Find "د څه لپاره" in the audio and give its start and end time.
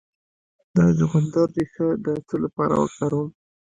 2.05-2.73